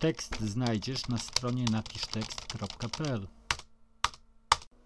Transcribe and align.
Tekst 0.00 0.40
znajdziesz 0.40 1.08
na 1.08 1.18
stronie 1.18 1.64
napisztekst.pl. 1.72 3.26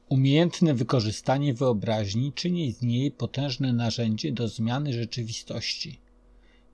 Umiejętne 0.09 0.75
wykorzystanie 0.75 1.55
wyobraźni 1.55 2.33
czyni 2.33 2.73
z 2.73 2.83
niej 2.83 3.11
potężne 3.11 3.73
narzędzie 3.73 4.33
do 4.33 4.49
zmiany 4.49 4.93
rzeczywistości. 4.93 6.01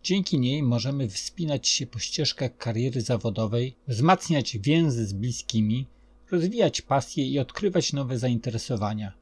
Dzięki 0.02 0.38
niej 0.38 0.62
możemy 0.62 1.08
wspinać 1.08 1.68
się 1.68 1.86
po 1.86 1.98
ścieżkach 1.98 2.56
kariery 2.56 3.00
zawodowej, 3.00 3.76
wzmacniać 3.88 4.58
więzy 4.58 5.06
z 5.06 5.12
bliskimi, 5.12 5.86
rozwijać 6.30 6.82
pasje 6.82 7.26
i 7.26 7.38
odkrywać 7.38 7.92
nowe 7.92 8.18
zainteresowania. 8.18 9.12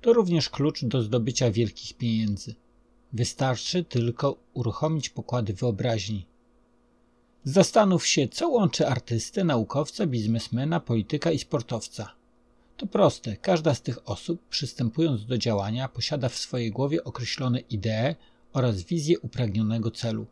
To 0.00 0.12
również 0.12 0.50
klucz 0.50 0.84
do 0.84 1.02
zdobycia 1.02 1.50
wielkich 1.50 1.96
pieniędzy. 1.96 2.54
Wystarczy 3.12 3.84
tylko 3.84 4.36
uruchomić 4.54 5.08
pokłady 5.08 5.52
wyobraźni. 5.52 6.26
Zastanów 7.48 8.06
się, 8.06 8.28
co 8.28 8.48
łączy 8.48 8.88
artystę, 8.88 9.44
naukowca, 9.44 10.06
biznesmena, 10.06 10.80
polityka 10.80 11.30
i 11.30 11.38
sportowca. 11.38 12.12
To 12.76 12.86
proste, 12.86 13.36
każda 13.36 13.74
z 13.74 13.82
tych 13.82 14.08
osób, 14.08 14.40
przystępując 14.48 15.26
do 15.26 15.38
działania, 15.38 15.88
posiada 15.88 16.28
w 16.28 16.36
swojej 16.36 16.70
głowie 16.70 17.04
określone 17.04 17.60
idee 17.60 18.14
oraz 18.52 18.82
wizję 18.82 19.18
upragnionego 19.20 19.90
celu. 19.90 20.26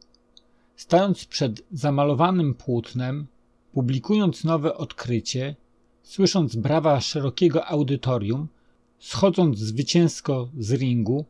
Stając 0.76 1.24
przed 1.24 1.62
zamalowanym 1.72 2.54
płótnem, 2.54 3.26
publikując 3.72 4.44
nowe 4.44 4.76
odkrycie, 4.76 5.56
słysząc 6.02 6.56
brawa 6.56 7.00
szerokiego 7.00 7.66
audytorium, 7.66 8.48
schodząc 8.98 9.58
zwycięsko 9.58 10.48
z 10.58 10.72
ringu, 10.72 11.24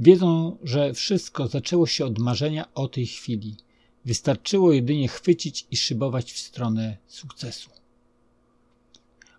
wiedzą, 0.00 0.56
że 0.62 0.94
wszystko 0.94 1.48
zaczęło 1.48 1.86
się 1.86 2.04
od 2.04 2.18
marzenia 2.18 2.74
o 2.74 2.88
tej 2.88 3.06
chwili. 3.06 3.56
Wystarczyło 4.06 4.72
jedynie 4.72 5.08
chwycić 5.08 5.66
i 5.70 5.76
szybować 5.76 6.32
w 6.32 6.38
stronę 6.38 6.96
sukcesu. 7.06 7.70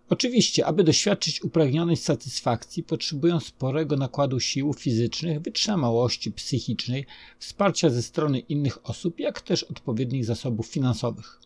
Oczywiście, 0.10 0.66
aby 0.66 0.84
doświadczyć 0.84 1.44
upragnionej 1.44 1.98
satysfakcji, 1.98 2.84
potrzebują 2.84 3.40
sporego 3.40 3.98
nakładu 3.98 4.40
sił 4.40 4.74
fizycznych, 4.74 5.42
wytrzymałości 5.42 6.32
psychicznej, 6.32 7.06
wsparcia 7.40 7.90
ze 7.90 8.04
strony 8.04 8.40
innych 8.40 8.90
osób, 8.90 9.20
jak 9.20 9.42
też 9.42 9.64
odpowiednich 9.64 10.26
zasobów 10.26 10.68
finansowych. 10.68 11.40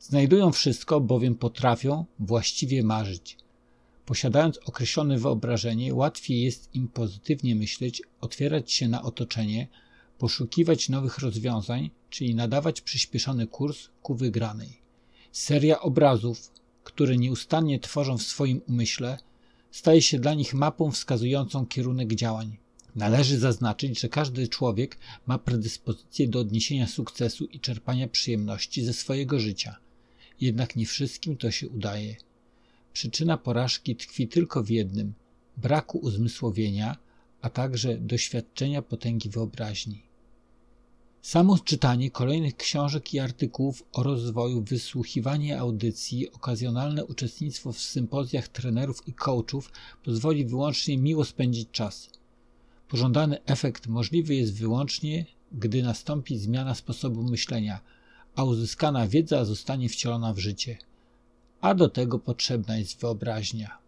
Znajdują 0.00 0.52
wszystko, 0.52 1.00
bowiem 1.00 1.34
potrafią 1.34 2.04
właściwie 2.18 2.82
marzyć. 2.82 3.36
Posiadając 4.06 4.58
określone 4.58 5.18
wyobrażenie, 5.18 5.94
łatwiej 5.94 6.42
jest 6.42 6.74
im 6.74 6.88
pozytywnie 6.88 7.56
myśleć, 7.56 8.02
otwierać 8.20 8.72
się 8.72 8.88
na 8.88 9.02
otoczenie, 9.02 9.68
poszukiwać 10.18 10.88
nowych 10.88 11.18
rozwiązań, 11.18 11.90
czyli 12.10 12.34
nadawać 12.34 12.80
przyspieszony 12.80 13.46
kurs 13.46 13.88
ku 14.02 14.14
wygranej. 14.14 14.78
Seria 15.32 15.80
obrazów, 15.80 16.50
które 16.84 17.16
nieustannie 17.16 17.80
tworzą 17.80 18.18
w 18.18 18.22
swoim 18.22 18.60
umyśle, 18.68 19.18
staje 19.70 20.02
się 20.02 20.18
dla 20.18 20.34
nich 20.34 20.54
mapą 20.54 20.90
wskazującą 20.90 21.66
kierunek 21.66 22.14
działań. 22.14 22.56
Należy 22.96 23.38
zaznaczyć, 23.38 24.00
że 24.00 24.08
każdy 24.08 24.48
człowiek 24.48 24.98
ma 25.26 25.38
predyspozycję 25.38 26.28
do 26.28 26.40
odniesienia 26.40 26.86
sukcesu 26.86 27.44
i 27.44 27.60
czerpania 27.60 28.08
przyjemności 28.08 28.84
ze 28.84 28.92
swojego 28.92 29.40
życia. 29.40 29.76
Jednak 30.40 30.76
nie 30.76 30.86
wszystkim 30.86 31.36
to 31.36 31.50
się 31.50 31.68
udaje. 31.68 32.16
Przyczyna 32.92 33.38
porażki 33.38 33.96
tkwi 33.96 34.28
tylko 34.28 34.62
w 34.62 34.70
jednym 34.70 35.14
braku 35.56 35.98
uzmysłowienia, 35.98 36.96
a 37.42 37.50
także 37.50 37.98
doświadczenia 37.98 38.82
potęgi 38.82 39.30
wyobraźni. 39.30 40.05
Samo 41.26 41.58
czytanie 41.58 42.10
kolejnych 42.10 42.56
książek 42.56 43.14
i 43.14 43.18
artykułów 43.18 43.82
o 43.92 44.02
rozwoju, 44.02 44.62
wysłuchiwanie 44.62 45.58
audycji, 45.58 46.32
okazjonalne 46.32 47.04
uczestnictwo 47.04 47.72
w 47.72 47.80
sympozjach 47.80 48.48
trenerów 48.48 49.08
i 49.08 49.12
coachów 49.12 49.72
pozwoli 50.04 50.44
wyłącznie 50.44 50.98
miło 50.98 51.24
spędzić 51.24 51.70
czas. 51.70 52.10
Pożądany 52.88 53.44
efekt 53.44 53.86
możliwy 53.86 54.34
jest 54.34 54.54
wyłącznie, 54.54 55.26
gdy 55.52 55.82
nastąpi 55.82 56.38
zmiana 56.38 56.74
sposobu 56.74 57.22
myślenia, 57.22 57.80
a 58.36 58.44
uzyskana 58.44 59.08
wiedza 59.08 59.44
zostanie 59.44 59.88
wcielona 59.88 60.32
w 60.32 60.38
życie. 60.38 60.78
A 61.60 61.74
do 61.74 61.88
tego 61.88 62.18
potrzebna 62.18 62.78
jest 62.78 63.00
wyobraźnia. 63.00 63.78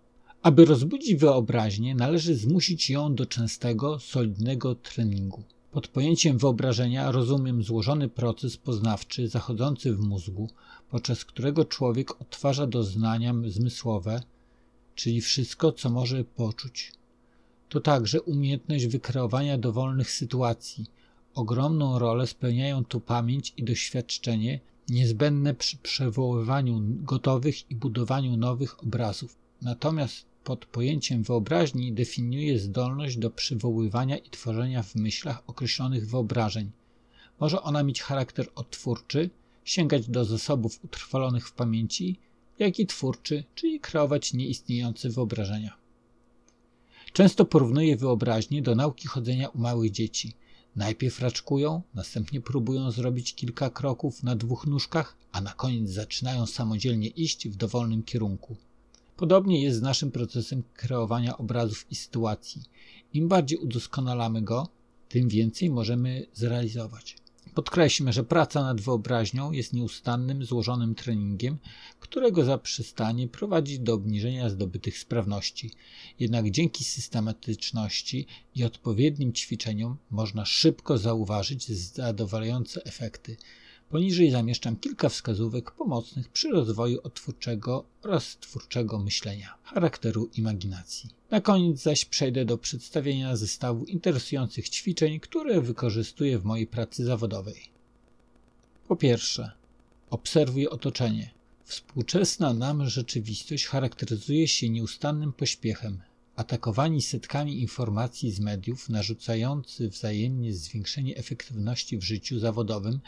Aby 0.43 0.65
rozbudzić 0.65 1.15
wyobraźnię, 1.15 1.95
należy 1.95 2.35
zmusić 2.35 2.91
ją 2.91 3.15
do 3.15 3.27
częstego, 3.27 3.99
solidnego 3.99 4.75
treningu. 4.75 5.43
Pod 5.73 5.89
pojęciem 5.89 6.39
wyobrażenia 6.39 7.11
rozumiem 7.11 7.63
złożony 7.63 8.09
proces 8.09 8.57
poznawczy 8.57 9.29
zachodzący 9.29 9.95
w 9.95 10.01
mózgu, 10.01 10.49
podczas 10.91 11.25
którego 11.25 11.65
człowiek 11.65 12.21
odtwarza 12.21 12.67
doznania 12.67 13.35
zmysłowe, 13.49 14.23
czyli 14.95 15.21
wszystko, 15.21 15.73
co 15.73 15.91
może 15.91 16.25
poczuć. 16.25 16.93
To 17.69 17.81
także 17.81 18.23
umiejętność 18.23 18.87
wykreowania 18.87 19.59
dowolnych 19.59 20.11
sytuacji. 20.11 20.87
Ogromną 21.35 21.99
rolę 21.99 22.27
spełniają 22.27 22.85
tu 22.85 23.01
pamięć 23.01 23.55
i 23.57 23.65
doświadczenie 23.65 24.61
niezbędne 24.89 25.55
przy 25.55 25.77
przywoływaniu 25.77 26.81
gotowych 26.83 27.71
i 27.71 27.75
budowaniu 27.75 28.37
nowych 28.37 28.83
obrazów. 28.83 29.37
Natomiast 29.63 30.28
pod 30.49 30.67
pojęciem 30.67 31.23
wyobraźni 31.23 31.93
definiuje 31.93 32.59
zdolność 32.59 33.17
do 33.17 33.31
przywoływania 33.31 34.17
i 34.17 34.31
tworzenia 34.31 34.83
w 34.83 34.95
myślach 34.95 35.43
określonych 35.47 36.09
wyobrażeń. 36.09 36.71
Może 37.41 37.63
ona 37.63 37.83
mieć 37.83 38.03
charakter 38.03 38.49
odtwórczy, 38.55 39.31
sięgać 39.65 40.09
do 40.09 40.25
zasobów 40.25 40.85
utrwalonych 40.85 41.49
w 41.49 41.53
pamięci, 41.53 42.17
jak 42.59 42.79
i 42.79 42.87
twórczy, 42.87 43.45
czyli 43.55 43.81
kreować 43.81 44.35
nieistniejące 44.35 45.11
wyobrażenia. 45.11 45.77
Często 47.13 47.45
porównuje 47.45 47.97
wyobraźnię 47.97 48.63
do 48.63 48.75
nauki 48.75 49.09
chodzenia 49.09 49.49
u 49.49 49.59
małych 49.59 49.91
dzieci. 49.91 50.33
Najpierw 50.77 51.21
raczkują, 51.21 51.83
następnie 51.95 52.41
próbują 52.41 52.91
zrobić 52.91 53.35
kilka 53.35 53.71
kroków 53.71 54.23
na 54.23 54.37
dwóch 54.37 54.67
nóżkach, 54.67 55.17
a 55.33 55.41
na 55.41 55.53
koniec 55.53 55.91
zaczynają 55.91 56.47
samodzielnie 56.47 57.09
iść 57.09 57.49
w 57.49 57.57
dowolnym 57.57 58.03
kierunku. 58.03 58.57
Podobnie 59.19 59.63
jest 59.63 59.79
z 59.79 59.83
naszym 59.83 60.11
procesem 60.11 60.63
kreowania 60.75 61.39
obrazów 61.39 61.87
i 61.91 61.95
sytuacji. 61.95 62.63
Im 63.15 63.29
bardziej 63.29 63.59
udoskonalamy 63.59 64.43
go, 64.43 64.69
tym 65.09 65.29
więcej 65.29 65.71
możemy 65.71 66.27
zrealizować. 66.35 67.17
Podkreślmy, 67.55 68.13
że 68.13 68.25
praca 68.25 68.63
nad 68.63 68.81
wyobraźnią 68.81 69.53
jest 69.53 69.73
nieustannym, 69.73 70.45
złożonym 70.45 70.95
treningiem, 70.95 71.59
którego 72.01 72.45
zaprzestanie 72.45 73.29
prowadzi 73.29 73.81
do 73.81 73.95
obniżenia 73.95 74.51
zdobytych 74.51 74.99
sprawności. 74.99 75.71
Jednak 76.19 76.51
dzięki 76.51 76.85
systematyczności 76.85 78.27
i 78.55 78.65
odpowiednim 78.65 79.33
ćwiczeniom 79.33 79.97
można 80.11 80.45
szybko 80.45 80.99
zauważyć 80.99 81.69
zadowalające 81.69 82.85
efekty. 82.85 83.37
Poniżej 83.89 84.31
zamieszczam 84.31 84.77
kilka 84.77 85.09
wskazówek 85.09 85.71
pomocnych 85.71 86.29
przy 86.29 86.49
rozwoju 86.51 87.01
odtwórczego 87.03 87.85
oraz 88.03 88.37
twórczego 88.41 88.99
myślenia, 88.99 89.55
charakteru 89.65 90.31
imaginacji. 90.37 91.11
Na 91.31 91.41
koniec 91.41 91.83
zaś 91.83 92.05
przejdę 92.05 92.45
do 92.45 92.59
przedstawienia 92.59 93.37
zestawu 93.37 93.85
interesujących 93.85 94.69
ćwiczeń, 94.69 95.21
które 95.21 95.61
wykorzystuję 95.61 96.39
w 96.39 96.45
mojej 96.45 96.67
pracy 96.67 97.05
zawodowej. 97.05 97.61
Po 98.89 98.97
pierwsze, 98.97 99.53
obserwuj 100.11 100.67
otoczenie. 100.67 101.31
Współczesna 101.65 102.53
nam 102.53 102.89
rzeczywistość 102.89 103.67
charakteryzuje 103.67 104.49
się 104.49 104.69
nieustannym 104.69 105.33
pośpiechem, 105.33 106.01
atakowani 106.39 107.03
setkami 107.03 107.61
informacji 107.61 108.31
z 108.31 108.41
mediów, 108.41 108.89
narzucający 108.89 109.89
wzajemnie 109.89 110.55
zwiększenie 110.55 111.17
efektywności 111.17 111.99
w 111.99 112.03
życiu 112.03 112.39
zawodowym, 112.39 113.01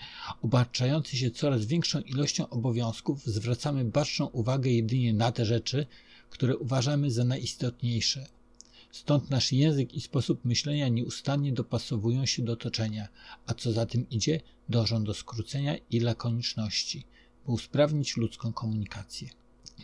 obarczający 0.43 1.17
się 1.17 1.31
coraz 1.31 1.65
większą 1.65 2.01
ilością 2.01 2.49
obowiązków, 2.49 3.27
zwracamy 3.27 3.85
baczną 3.85 4.27
uwagę 4.27 4.71
jedynie 4.71 5.15
na 5.15 5.33
te 5.33 5.45
rzeczy, 5.45 5.87
które 6.31 6.57
uważamy 6.57 7.11
za 7.11 7.25
najistotniejsze. 7.25 8.27
Stąd 8.93 9.31
nasz 9.31 9.53
język 9.53 9.95
i 9.95 10.01
sposób 10.01 10.45
myślenia 10.45 10.89
nieustannie 10.89 11.53
dopasowują 11.53 12.27
się 12.27 12.43
do 12.43 12.53
otoczenia, 12.53 13.09
a 13.47 13.55
co 13.55 13.73
za 13.73 13.87
tym 13.87 14.11
idzie, 14.11 14.41
dążą 14.69 15.05
do 15.05 15.15
skrócenia 15.15 15.77
i 15.91 16.01
lakoniczności, 16.01 17.05
by 17.47 17.53
usprawnić 17.53 18.17
ludzką 18.17 18.53
komunikację. 18.53 19.29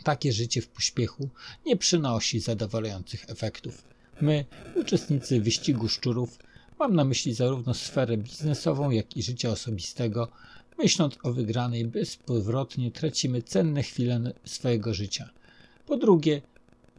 Takie 0.03 0.33
życie 0.33 0.61
w 0.61 0.67
pośpiechu 0.67 1.29
nie 1.65 1.77
przynosi 1.77 2.39
zadowalających 2.39 3.29
efektów. 3.29 3.83
My, 4.21 4.45
uczestnicy 4.75 5.41
wyścigu 5.41 5.89
szczurów, 5.89 6.39
mam 6.79 6.95
na 6.95 7.03
myśli 7.03 7.33
zarówno 7.33 7.73
sferę 7.73 8.17
biznesową, 8.17 8.89
jak 8.89 9.17
i 9.17 9.23
życia 9.23 9.49
osobistego, 9.49 10.27
myśląc 10.77 11.17
o 11.23 11.33
wygranej 11.33 11.85
bezpowrotnie 11.85 12.91
tracimy 12.91 13.41
cenne 13.41 13.83
chwile 13.83 14.33
swojego 14.45 14.93
życia. 14.93 15.29
Po 15.85 15.97
drugie, 15.97 16.41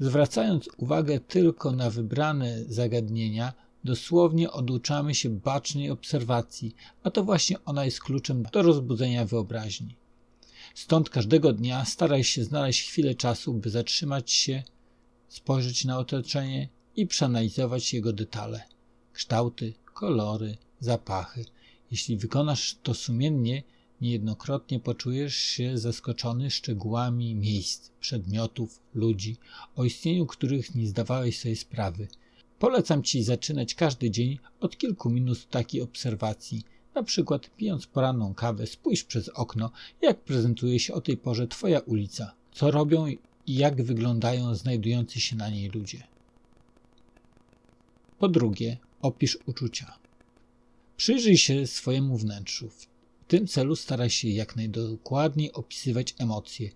zwracając 0.00 0.68
uwagę 0.76 1.20
tylko 1.20 1.72
na 1.72 1.90
wybrane 1.90 2.64
zagadnienia, 2.64 3.52
dosłownie 3.84 4.50
oduczamy 4.50 5.14
się 5.14 5.28
bacznej 5.30 5.90
obserwacji, 5.90 6.74
a 7.02 7.10
to 7.10 7.24
właśnie 7.24 7.64
ona 7.64 7.84
jest 7.84 8.00
kluczem 8.00 8.42
do 8.52 8.62
rozbudzenia 8.62 9.24
wyobraźni. 9.24 9.96
Stąd 10.74 11.10
każdego 11.10 11.52
dnia 11.52 11.84
staraj 11.84 12.24
się 12.24 12.44
znaleźć 12.44 12.88
chwilę 12.88 13.14
czasu, 13.14 13.54
by 13.54 13.70
zatrzymać 13.70 14.32
się, 14.32 14.62
spojrzeć 15.28 15.84
na 15.84 15.98
otoczenie 15.98 16.68
i 16.96 17.06
przeanalizować 17.06 17.94
jego 17.94 18.12
detale, 18.12 18.62
kształty, 19.12 19.74
kolory, 19.94 20.56
zapachy. 20.80 21.44
Jeśli 21.90 22.16
wykonasz 22.16 22.76
to 22.82 22.94
sumiennie, 22.94 23.62
niejednokrotnie 24.00 24.80
poczujesz 24.80 25.36
się 25.36 25.78
zaskoczony 25.78 26.50
szczegółami 26.50 27.34
miejsc, 27.34 27.90
przedmiotów, 28.00 28.80
ludzi, 28.94 29.36
o 29.76 29.84
istnieniu 29.84 30.26
których 30.26 30.74
nie 30.74 30.86
zdawałeś 30.86 31.38
sobie 31.38 31.56
sprawy. 31.56 32.08
Polecam 32.58 33.02
Ci 33.02 33.22
zaczynać 33.22 33.74
każdy 33.74 34.10
dzień 34.10 34.38
od 34.60 34.78
kilku 34.78 35.10
minut 35.10 35.48
takiej 35.48 35.82
obserwacji. 35.82 36.62
Na 36.98 37.04
przykład 37.04 37.50
pijąc 37.56 37.86
poranną 37.86 38.34
kawę, 38.34 38.66
spójrz 38.66 39.04
przez 39.04 39.28
okno, 39.28 39.70
jak 40.02 40.20
prezentuje 40.20 40.80
się 40.80 40.94
o 40.94 41.00
tej 41.00 41.16
porze 41.16 41.48
Twoja 41.48 41.80
ulica, 41.80 42.34
co 42.52 42.70
robią 42.70 43.06
i 43.06 43.18
jak 43.46 43.82
wyglądają 43.82 44.54
znajdujący 44.54 45.20
się 45.20 45.36
na 45.36 45.50
niej 45.50 45.68
ludzie. 45.68 46.06
Po 48.18 48.28
drugie, 48.28 48.76
opisz 49.02 49.38
uczucia. 49.46 49.98
Przyjrzyj 50.96 51.38
się 51.38 51.66
swojemu 51.66 52.16
wnętrzu. 52.16 52.68
W 52.68 52.86
tym 53.28 53.46
celu 53.46 53.76
staraj 53.76 54.10
się 54.10 54.28
jak 54.28 54.56
najdokładniej 54.56 55.52
opisywać 55.52 56.14
emocje. 56.18 56.70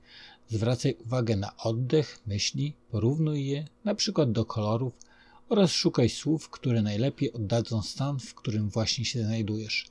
Zwracaj 0.48 0.96
uwagę 1.04 1.36
na 1.36 1.56
oddech, 1.56 2.18
myśli, 2.26 2.72
porównuj 2.90 3.46
je, 3.46 3.64
na 3.84 3.94
przykład 3.94 4.32
do 4.32 4.44
kolorów, 4.44 4.92
oraz 5.48 5.70
szukaj 5.72 6.08
słów, 6.08 6.48
które 6.48 6.82
najlepiej 6.82 7.32
oddadzą 7.32 7.82
stan, 7.82 8.18
w 8.18 8.34
którym 8.34 8.68
właśnie 8.68 9.04
się 9.04 9.24
znajdujesz. 9.24 9.86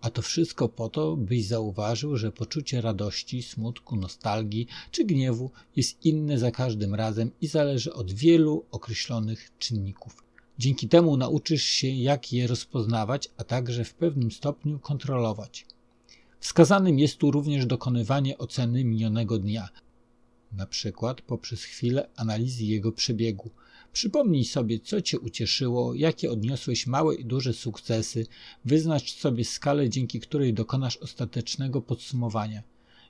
A 0.00 0.10
to 0.10 0.22
wszystko 0.22 0.68
po 0.68 0.88
to, 0.88 1.16
byś 1.16 1.46
zauważył, 1.46 2.16
że 2.16 2.32
poczucie 2.32 2.80
radości, 2.80 3.42
smutku, 3.42 3.96
nostalgii 3.96 4.66
czy 4.90 5.04
gniewu 5.04 5.50
jest 5.76 6.06
inne 6.06 6.38
za 6.38 6.50
każdym 6.50 6.94
razem 6.94 7.30
i 7.40 7.46
zależy 7.46 7.92
od 7.92 8.12
wielu 8.12 8.64
określonych 8.70 9.50
czynników. 9.58 10.24
Dzięki 10.58 10.88
temu 10.88 11.16
nauczysz 11.16 11.62
się, 11.62 11.88
jak 11.88 12.32
je 12.32 12.46
rozpoznawać, 12.46 13.28
a 13.36 13.44
także 13.44 13.84
w 13.84 13.94
pewnym 13.94 14.30
stopniu 14.30 14.78
kontrolować. 14.78 15.66
Wskazanym 16.40 16.98
jest 16.98 17.18
tu 17.18 17.30
również 17.30 17.66
dokonywanie 17.66 18.38
oceny 18.38 18.84
minionego 18.84 19.38
dnia, 19.38 19.68
na 20.52 20.66
przykład 20.66 21.20
poprzez 21.20 21.62
chwilę 21.62 22.08
analizy 22.16 22.64
jego 22.64 22.92
przebiegu. 22.92 23.50
Przypomnij 23.94 24.44
sobie, 24.44 24.78
co 24.80 25.00
Cię 25.00 25.18
ucieszyło, 25.18 25.94
jakie 25.94 26.30
odniosłeś 26.30 26.86
małe 26.86 27.14
i 27.14 27.24
duże 27.24 27.52
sukcesy, 27.52 28.26
wyznacz 28.64 29.14
sobie 29.14 29.44
skalę, 29.44 29.90
dzięki 29.90 30.20
której 30.20 30.54
dokonasz 30.54 30.96
ostatecznego 30.96 31.82
podsumowania. 31.82 32.62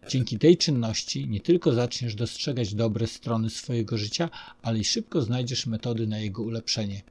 Dzięki 0.08 0.38
tej 0.38 0.56
czynności 0.56 1.28
nie 1.28 1.40
tylko 1.40 1.72
zaczniesz 1.72 2.14
dostrzegać 2.14 2.74
dobre 2.74 3.06
strony 3.06 3.50
swojego 3.50 3.98
życia, 3.98 4.30
ale 4.62 4.78
i 4.78 4.84
szybko 4.84 5.22
znajdziesz 5.22 5.66
metody 5.66 6.06
na 6.06 6.18
jego 6.18 6.42
ulepszenie. 6.42 7.02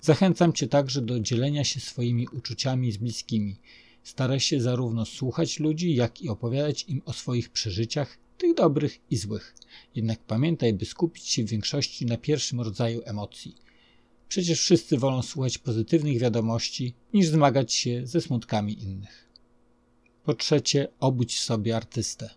Zachęcam 0.00 0.52
Cię 0.52 0.68
także 0.68 1.02
do 1.02 1.20
dzielenia 1.20 1.64
się 1.64 1.80
swoimi 1.80 2.28
uczuciami 2.28 2.92
z 2.92 2.96
bliskimi. 2.96 3.56
Staraj 4.02 4.40
się 4.40 4.60
zarówno 4.60 5.04
słuchać 5.04 5.60
ludzi, 5.60 5.94
jak 5.94 6.22
i 6.22 6.28
opowiadać 6.28 6.84
im 6.88 7.02
o 7.04 7.12
swoich 7.12 7.50
przeżyciach, 7.50 8.18
tych 8.42 8.54
dobrych 8.54 8.98
i 9.10 9.16
złych. 9.16 9.54
Jednak 9.94 10.18
pamiętaj, 10.18 10.72
by 10.72 10.84
skupić 10.84 11.28
się 11.28 11.44
w 11.44 11.48
większości 11.48 12.06
na 12.06 12.16
pierwszym 12.16 12.60
rodzaju 12.60 13.00
emocji. 13.04 13.56
Przecież 14.28 14.60
wszyscy 14.60 14.98
wolą 14.98 15.22
słuchać 15.22 15.58
pozytywnych 15.58 16.18
wiadomości, 16.18 16.94
niż 17.14 17.28
zmagać 17.28 17.74
się 17.74 18.06
ze 18.06 18.20
smutkami 18.20 18.82
innych. 18.82 19.28
Po 20.24 20.34
trzecie, 20.34 20.88
obudź 21.00 21.40
sobie 21.40 21.76
artystę. 21.76 22.30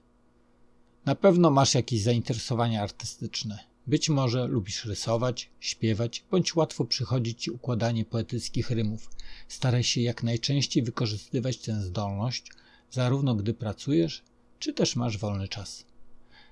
Na 1.05 1.15
pewno 1.15 1.51
masz 1.51 1.73
jakieś 1.73 2.01
zainteresowania 2.01 2.83
artystyczne. 2.83 3.59
Być 3.87 4.09
może 4.09 4.47
lubisz 4.47 4.85
rysować, 4.85 5.49
śpiewać, 5.59 6.23
bądź 6.31 6.55
łatwo 6.55 6.85
przychodzi 6.85 7.35
ci 7.35 7.51
układanie 7.51 8.05
poetyckich 8.05 8.69
rymów. 8.69 9.09
Staraj 9.47 9.83
się 9.83 10.01
jak 10.01 10.23
najczęściej 10.23 10.83
wykorzystywać 10.83 11.57
tę 11.57 11.81
zdolność, 11.81 12.51
zarówno 12.91 13.35
gdy 13.35 13.53
pracujesz, 13.53 14.23
czy 14.59 14.73
też 14.73 14.95
masz 14.95 15.17
wolny 15.17 15.47
czas. 15.47 15.94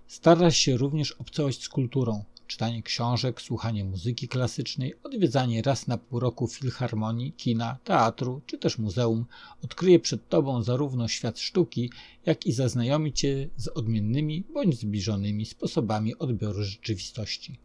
Staraj 0.07 0.51
się 0.51 0.77
również 0.77 1.11
obcować 1.11 1.63
z 1.63 1.69
kulturą, 1.69 2.23
czytanie 2.47 2.83
książek, 2.83 3.41
słuchanie 3.41 3.85
muzyki 3.85 4.27
klasycznej, 4.27 4.93
odwiedzanie 5.03 5.61
raz 5.61 5.87
na 5.87 5.97
pół 5.97 6.19
roku 6.19 6.47
filharmonii, 6.47 7.33
kina, 7.33 7.77
teatru 7.83 8.41
czy 8.45 8.57
też 8.57 8.77
muzeum 8.77 9.25
odkryje 9.63 9.99
przed 9.99 10.29
Tobą 10.29 10.63
zarówno 10.63 11.07
świat 11.07 11.39
sztuki, 11.39 11.91
jak 12.25 12.45
i 12.45 12.51
zaznajomi 12.51 13.13
Cię 13.13 13.49
z 13.57 13.67
odmiennymi 13.67 14.43
bądź 14.53 14.79
zbliżonymi 14.79 15.45
sposobami 15.45 16.15
odbioru 16.15 16.63
rzeczywistości. 16.63 17.59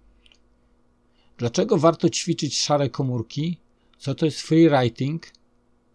Dlaczego 1.39 1.79
warto 1.79 2.11
ćwiczyć 2.11 2.61
szare 2.61 2.91
komórki? 2.91 3.59
Co 3.99 4.15
to 4.15 4.27
jest 4.27 4.41
freewriting? 4.41 5.33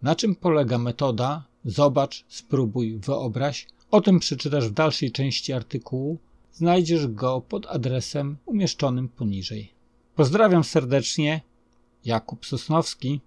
Na 0.01 0.15
czym 0.15 0.35
polega 0.35 0.77
metoda? 0.77 1.47
Zobacz, 1.65 2.25
spróbuj, 2.27 2.99
wyobraź. 2.99 3.67
O 3.91 4.01
tym 4.01 4.19
przeczytasz 4.19 4.69
w 4.69 4.73
dalszej 4.73 5.11
części 5.11 5.53
artykułu 5.53 6.19
Znajdziesz 6.53 7.07
go 7.07 7.41
pod 7.41 7.65
adresem 7.65 8.37
umieszczonym 8.45 9.09
poniżej. 9.09 9.73
Pozdrawiam 10.15 10.63
serdecznie, 10.63 11.41
Jakub 12.05 12.45
Sosnowski. 12.45 13.21